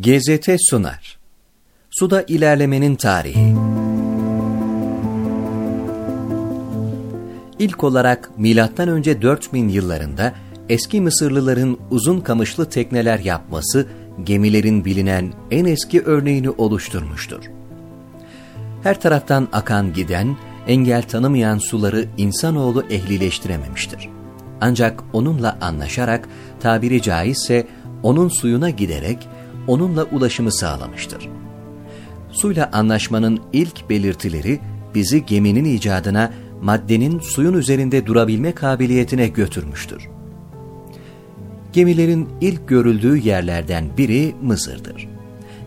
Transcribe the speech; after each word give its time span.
GZT 0.00 0.56
sunar. 0.70 1.18
Suda 1.90 2.22
ilerlemenin 2.22 2.94
tarihi. 2.96 3.54
İlk 7.58 7.84
olarak 7.84 8.38
milattan 8.38 8.88
önce 8.88 9.22
4000 9.22 9.68
yıllarında 9.68 10.32
eski 10.68 11.00
Mısırlıların 11.00 11.78
uzun 11.90 12.20
kamışlı 12.20 12.70
tekneler 12.70 13.18
yapması 13.18 13.86
gemilerin 14.24 14.84
bilinen 14.84 15.32
en 15.50 15.64
eski 15.64 16.02
örneğini 16.02 16.50
oluşturmuştur. 16.50 17.44
Her 18.82 19.00
taraftan 19.00 19.48
akan 19.52 19.92
giden, 19.92 20.36
engel 20.66 21.02
tanımayan 21.02 21.58
suları 21.58 22.04
insanoğlu 22.16 22.84
ehlileştirememiştir. 22.90 24.08
Ancak 24.60 25.04
onunla 25.12 25.58
anlaşarak 25.60 26.28
tabiri 26.60 27.02
caizse 27.02 27.66
onun 28.02 28.28
suyuna 28.28 28.70
giderek 28.70 29.28
onunla 29.66 30.04
ulaşımı 30.04 30.52
sağlamıştır. 30.52 31.28
Suyla 32.30 32.70
anlaşmanın 32.72 33.40
ilk 33.52 33.90
belirtileri 33.90 34.60
bizi 34.94 35.26
geminin 35.26 35.64
icadına 35.64 36.32
maddenin 36.62 37.18
suyun 37.18 37.54
üzerinde 37.54 38.06
durabilme 38.06 38.52
kabiliyetine 38.52 39.28
götürmüştür. 39.28 40.08
Gemilerin 41.72 42.28
ilk 42.40 42.68
görüldüğü 42.68 43.16
yerlerden 43.16 43.84
biri 43.98 44.34
Mısır'dır. 44.42 45.08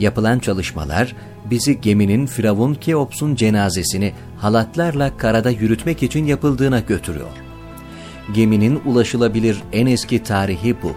Yapılan 0.00 0.38
çalışmalar 0.38 1.16
bizi 1.50 1.80
geminin 1.80 2.26
Firavun 2.26 2.74
Keops'un 2.74 3.34
cenazesini 3.34 4.12
halatlarla 4.38 5.16
karada 5.16 5.50
yürütmek 5.50 6.02
için 6.02 6.24
yapıldığına 6.24 6.80
götürüyor. 6.80 7.30
Geminin 8.34 8.80
ulaşılabilir 8.84 9.62
en 9.72 9.86
eski 9.86 10.22
tarihi 10.22 10.76
bu 10.82 10.92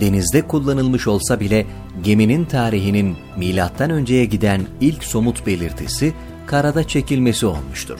denizde 0.00 0.42
kullanılmış 0.42 1.06
olsa 1.06 1.40
bile 1.40 1.66
geminin 2.02 2.44
tarihinin 2.44 3.16
milattan 3.36 3.90
önceye 3.90 4.24
giden 4.24 4.60
ilk 4.80 5.04
somut 5.04 5.46
belirtisi 5.46 6.12
karada 6.46 6.86
çekilmesi 6.86 7.46
olmuştur. 7.46 7.98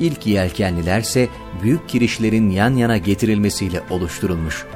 İlk 0.00 0.26
yelkenlilerse 0.26 1.28
büyük 1.62 1.88
kirişlerin 1.88 2.50
yan 2.50 2.76
yana 2.76 2.96
getirilmesiyle 2.96 3.80
oluşturulmuş. 3.90 4.66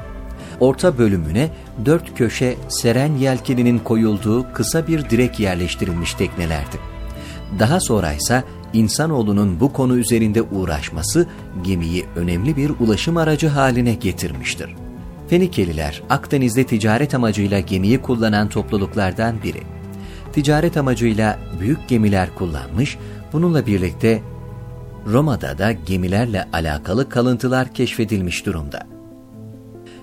Orta 0.59 0.97
bölümüne 0.97 1.49
dört 1.85 2.17
köşe 2.17 2.55
seren 2.69 3.15
yelkeninin 3.15 3.79
koyulduğu 3.79 4.53
kısa 4.53 4.87
bir 4.87 5.09
direk 5.09 5.39
yerleştirilmiş 5.39 6.13
teknelerdi. 6.13 6.77
Daha 7.59 7.79
sonra 7.79 8.13
ise 8.13 8.43
insanoğlunun 8.73 9.59
bu 9.59 9.73
konu 9.73 9.97
üzerinde 9.97 10.41
uğraşması 10.41 11.27
gemiyi 11.63 12.05
önemli 12.15 12.57
bir 12.57 12.69
ulaşım 12.69 13.17
aracı 13.17 13.47
haline 13.47 13.93
getirmiştir. 13.93 14.75
Fenikeliler 15.29 16.03
Akdeniz'de 16.09 16.63
ticaret 16.63 17.15
amacıyla 17.15 17.59
gemiyi 17.59 18.01
kullanan 18.01 18.49
topluluklardan 18.49 19.43
biri. 19.43 19.61
Ticaret 20.33 20.77
amacıyla 20.77 21.39
büyük 21.59 21.87
gemiler 21.87 22.35
kullanmış, 22.35 22.97
bununla 23.33 23.65
birlikte 23.65 24.21
Roma'da 25.05 25.57
da 25.57 25.71
gemilerle 25.71 26.47
alakalı 26.53 27.09
kalıntılar 27.09 27.73
keşfedilmiş 27.73 28.45
durumda. 28.45 28.87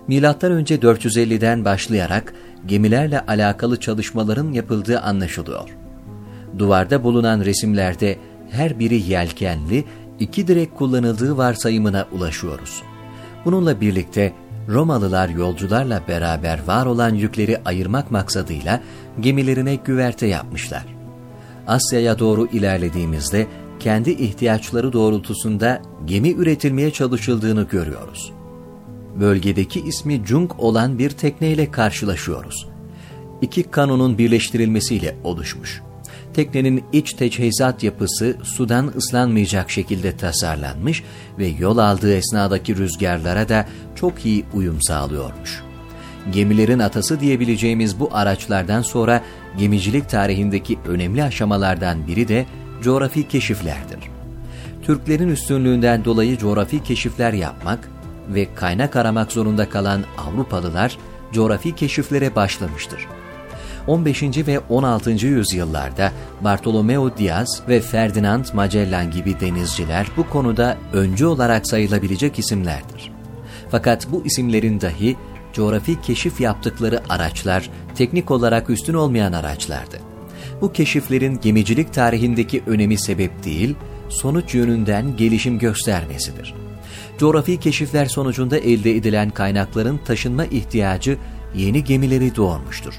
Milattan 0.08 0.52
önce 0.52 0.76
450'den 0.76 1.64
başlayarak 1.64 2.34
gemilerle 2.66 3.20
alakalı 3.20 3.80
çalışmaların 3.80 4.52
yapıldığı 4.52 5.00
anlaşılıyor. 5.00 5.76
Duvarda 6.58 7.04
bulunan 7.04 7.40
resimlerde 7.40 8.18
her 8.50 8.78
biri 8.78 9.02
yelkenli, 9.10 9.84
iki 10.20 10.48
direk 10.48 10.74
kullanıldığı 10.74 11.36
varsayımına 11.36 12.06
ulaşıyoruz. 12.12 12.82
Bununla 13.44 13.80
birlikte 13.80 14.32
Romalılar 14.68 15.28
yolcularla 15.28 16.02
beraber 16.08 16.60
var 16.66 16.86
olan 16.86 17.14
yükleri 17.14 17.58
ayırmak 17.64 18.10
maksadıyla 18.10 18.80
gemilerine 19.20 19.74
güverte 19.74 20.26
yapmışlar. 20.26 20.86
Asya'ya 21.66 22.18
doğru 22.18 22.46
ilerlediğimizde 22.46 23.46
kendi 23.80 24.10
ihtiyaçları 24.10 24.92
doğrultusunda 24.92 25.82
gemi 26.04 26.30
üretilmeye 26.32 26.90
çalışıldığını 26.90 27.62
görüyoruz. 27.62 28.32
Bölgedeki 29.20 29.80
ismi 29.80 30.22
Jung 30.26 30.52
olan 30.58 30.98
bir 30.98 31.10
tekneyle 31.10 31.70
karşılaşıyoruz. 31.70 32.68
İki 33.42 33.62
kanonun 33.62 34.18
birleştirilmesiyle 34.18 35.16
oluşmuş 35.24 35.82
teknenin 36.36 36.84
iç 36.92 37.12
teçhizat 37.12 37.82
yapısı 37.82 38.36
sudan 38.42 38.92
ıslanmayacak 38.96 39.70
şekilde 39.70 40.16
tasarlanmış 40.16 41.02
ve 41.38 41.46
yol 41.46 41.78
aldığı 41.78 42.16
esnadaki 42.16 42.76
rüzgarlara 42.76 43.48
da 43.48 43.66
çok 43.94 44.26
iyi 44.26 44.44
uyum 44.54 44.82
sağlıyormuş. 44.82 45.62
Gemilerin 46.32 46.78
atası 46.78 47.20
diyebileceğimiz 47.20 48.00
bu 48.00 48.10
araçlardan 48.12 48.82
sonra 48.82 49.22
gemicilik 49.58 50.08
tarihindeki 50.08 50.78
önemli 50.88 51.22
aşamalardan 51.22 52.06
biri 52.06 52.28
de 52.28 52.46
coğrafi 52.82 53.28
keşiflerdir. 53.28 53.98
Türklerin 54.82 55.28
üstünlüğünden 55.28 56.04
dolayı 56.04 56.38
coğrafi 56.38 56.82
keşifler 56.82 57.32
yapmak 57.32 57.90
ve 58.28 58.46
kaynak 58.54 58.96
aramak 58.96 59.32
zorunda 59.32 59.68
kalan 59.68 60.04
Avrupalılar 60.18 60.98
coğrafi 61.32 61.74
keşiflere 61.74 62.34
başlamıştır. 62.34 63.06
15. 63.86 64.22
ve 64.22 64.58
16. 64.58 65.10
yüzyıllarda 65.10 66.12
Bartolomeo 66.40 67.16
Diaz 67.16 67.62
ve 67.68 67.80
Ferdinand 67.80 68.44
Magellan 68.54 69.10
gibi 69.10 69.40
denizciler 69.40 70.06
bu 70.16 70.28
konuda 70.28 70.76
öncü 70.92 71.26
olarak 71.26 71.68
sayılabilecek 71.68 72.38
isimlerdir. 72.38 73.12
Fakat 73.70 74.12
bu 74.12 74.22
isimlerin 74.24 74.80
dahi 74.80 75.16
coğrafi 75.52 76.00
keşif 76.00 76.40
yaptıkları 76.40 77.00
araçlar 77.08 77.70
teknik 77.94 78.30
olarak 78.30 78.70
üstün 78.70 78.94
olmayan 78.94 79.32
araçlardı. 79.32 79.96
Bu 80.60 80.72
keşiflerin 80.72 81.40
gemicilik 81.40 81.92
tarihindeki 81.92 82.62
önemi 82.66 82.98
sebep 82.98 83.44
değil, 83.44 83.74
sonuç 84.08 84.54
yönünden 84.54 85.16
gelişim 85.16 85.58
göstermesidir. 85.58 86.54
Coğrafi 87.18 87.60
keşifler 87.60 88.06
sonucunda 88.06 88.58
elde 88.58 88.96
edilen 88.96 89.30
kaynakların 89.30 90.00
taşınma 90.04 90.44
ihtiyacı 90.44 91.18
yeni 91.54 91.84
gemileri 91.84 92.36
doğurmuştur. 92.36 92.94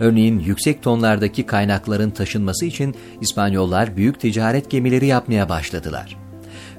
Örneğin 0.00 0.38
yüksek 0.38 0.82
tonlardaki 0.82 1.46
kaynakların 1.46 2.10
taşınması 2.10 2.66
için 2.66 2.94
İspanyollar 3.20 3.96
büyük 3.96 4.20
ticaret 4.20 4.70
gemileri 4.70 5.06
yapmaya 5.06 5.48
başladılar. 5.48 6.16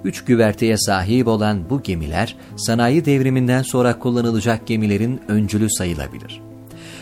Üç 0.03 0.25
güverteye 0.25 0.77
sahip 0.77 1.27
olan 1.27 1.69
bu 1.69 1.81
gemiler 1.81 2.35
sanayi 2.57 3.05
devriminden 3.05 3.61
sonra 3.61 3.99
kullanılacak 3.99 4.67
gemilerin 4.67 5.21
öncülü 5.27 5.69
sayılabilir. 5.69 6.41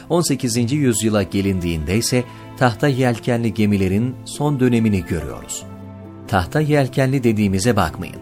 18. 0.10 0.72
yüzyıla 0.72 1.24
gelindiğinde 1.24 1.98
ise 1.98 2.24
tahta 2.58 2.88
yelkenli 2.88 3.54
gemilerin 3.54 4.16
son 4.26 4.60
dönemini 4.60 5.06
görüyoruz. 5.06 5.64
Tahta 6.28 6.62
yelkenli 6.62 7.24
dediğimize 7.24 7.76
bakmayın. 7.76 8.16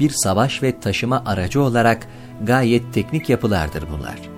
Bir 0.00 0.10
savaş 0.14 0.62
ve 0.62 0.80
taşıma 0.80 1.22
aracı 1.26 1.62
olarak 1.62 2.06
gayet 2.42 2.94
teknik 2.94 3.28
yapılardır 3.28 3.84
bunlar 3.92 4.33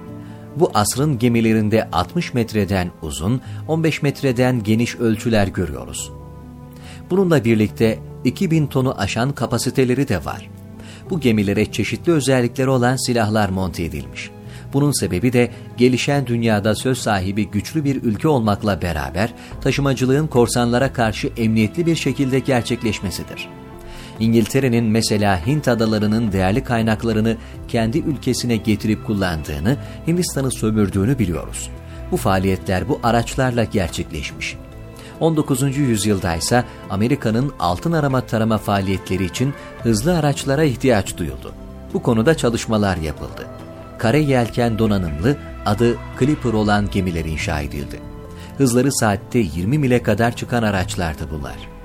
bu 0.56 0.70
asrın 0.74 1.18
gemilerinde 1.18 1.88
60 1.92 2.34
metreden 2.34 2.90
uzun, 3.02 3.40
15 3.68 4.02
metreden 4.02 4.62
geniş 4.62 4.96
ölçüler 4.96 5.48
görüyoruz. 5.48 6.12
Bununla 7.10 7.44
birlikte 7.44 7.98
2000 8.24 8.66
tonu 8.66 9.00
aşan 9.00 9.32
kapasiteleri 9.32 10.08
de 10.08 10.24
var. 10.24 10.50
Bu 11.10 11.20
gemilere 11.20 11.72
çeşitli 11.72 12.12
özellikleri 12.12 12.68
olan 12.68 13.06
silahlar 13.06 13.48
monte 13.48 13.84
edilmiş. 13.84 14.30
Bunun 14.72 14.92
sebebi 14.92 15.32
de 15.32 15.50
gelişen 15.76 16.26
dünyada 16.26 16.74
söz 16.74 16.98
sahibi 16.98 17.50
güçlü 17.50 17.84
bir 17.84 18.02
ülke 18.02 18.28
olmakla 18.28 18.82
beraber 18.82 19.34
taşımacılığın 19.60 20.26
korsanlara 20.26 20.92
karşı 20.92 21.30
emniyetli 21.36 21.86
bir 21.86 21.96
şekilde 21.96 22.38
gerçekleşmesidir. 22.38 23.48
İngiltere'nin 24.20 24.84
mesela 24.84 25.46
Hint 25.46 25.68
adalarının 25.68 26.32
değerli 26.32 26.64
kaynaklarını 26.64 27.36
kendi 27.68 27.98
ülkesine 27.98 28.56
getirip 28.56 29.06
kullandığını, 29.06 29.76
Hindistan'ı 30.06 30.50
sömürdüğünü 30.50 31.18
biliyoruz. 31.18 31.70
Bu 32.10 32.16
faaliyetler 32.16 32.88
bu 32.88 33.00
araçlarla 33.02 33.64
gerçekleşmiş. 33.64 34.56
19. 35.20 35.76
yüzyılda 35.76 36.34
ise 36.34 36.64
Amerika'nın 36.90 37.52
altın 37.58 37.92
arama 37.92 38.20
tarama 38.20 38.58
faaliyetleri 38.58 39.24
için 39.24 39.54
hızlı 39.82 40.18
araçlara 40.18 40.64
ihtiyaç 40.64 41.16
duyuldu. 41.16 41.52
Bu 41.94 42.02
konuda 42.02 42.36
çalışmalar 42.36 42.96
yapıldı. 42.96 43.46
Kare 43.98 44.18
yelken 44.18 44.78
donanımlı 44.78 45.36
adı 45.66 45.96
Clipper 46.18 46.52
olan 46.52 46.90
gemiler 46.90 47.24
inşa 47.24 47.60
edildi. 47.60 48.00
Hızları 48.58 48.92
saatte 48.92 49.38
20 49.38 49.78
mile 49.78 50.02
kadar 50.02 50.36
çıkan 50.36 50.62
araçlardı 50.62 51.22
bunlar. 51.30 51.75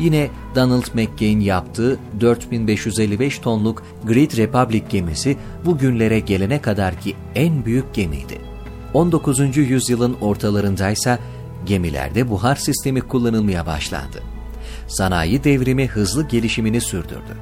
Yine 0.00 0.30
Donald 0.54 0.84
McCain 0.94 1.40
yaptığı 1.40 1.98
4555 2.20 3.38
tonluk 3.38 3.82
Great 4.04 4.36
Republic 4.36 4.82
gemisi 4.90 5.36
bugünlere 5.64 6.20
gelene 6.20 6.62
kadar 6.62 7.00
ki 7.00 7.16
en 7.34 7.64
büyük 7.64 7.94
gemiydi. 7.94 8.40
19. 8.94 9.56
yüzyılın 9.56 10.16
ortalarındaysa 10.20 11.18
gemilerde 11.66 12.30
buhar 12.30 12.56
sistemi 12.56 13.00
kullanılmaya 13.00 13.66
başlandı. 13.66 14.22
Sanayi 14.88 15.44
devrimi 15.44 15.86
hızlı 15.86 16.28
gelişimini 16.28 16.80
sürdürdü. 16.80 17.36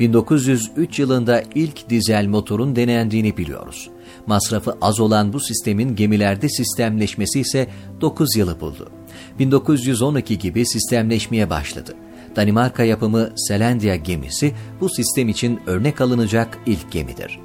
1903 0.00 0.98
yılında 0.98 1.42
ilk 1.54 1.90
dizel 1.90 2.26
motorun 2.26 2.76
denendiğini 2.76 3.36
biliyoruz. 3.36 3.90
Masrafı 4.26 4.78
az 4.80 5.00
olan 5.00 5.32
bu 5.32 5.40
sistemin 5.40 5.96
gemilerde 5.96 6.48
sistemleşmesi 6.48 7.40
ise 7.40 7.68
9 8.00 8.36
yılı 8.36 8.60
buldu. 8.60 8.97
1912 9.38 10.38
gibi 10.38 10.66
sistemleşmeye 10.66 11.50
başladı. 11.50 11.94
Danimarka 12.36 12.84
yapımı 12.84 13.30
Selandia 13.36 13.96
gemisi 13.96 14.54
bu 14.80 14.88
sistem 14.88 15.28
için 15.28 15.60
örnek 15.66 16.00
alınacak 16.00 16.58
ilk 16.66 16.92
gemidir. 16.92 17.38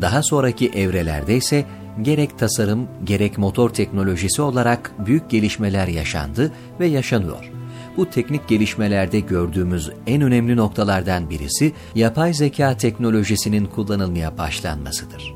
Daha 0.00 0.22
sonraki 0.22 0.68
evrelerde 0.68 1.36
ise 1.36 1.64
gerek 2.02 2.38
tasarım 2.38 2.88
gerek 3.04 3.38
motor 3.38 3.70
teknolojisi 3.70 4.42
olarak 4.42 4.92
büyük 5.06 5.30
gelişmeler 5.30 5.88
yaşandı 5.88 6.52
ve 6.80 6.86
yaşanıyor. 6.86 7.50
Bu 7.96 8.10
teknik 8.10 8.48
gelişmelerde 8.48 9.20
gördüğümüz 9.20 9.90
en 10.06 10.22
önemli 10.22 10.56
noktalardan 10.56 11.30
birisi 11.30 11.72
yapay 11.94 12.34
zeka 12.34 12.76
teknolojisinin 12.76 13.66
kullanılmaya 13.66 14.38
başlanmasıdır. 14.38 15.34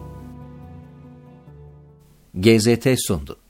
GZT 2.34 2.88
sundu. 3.06 3.43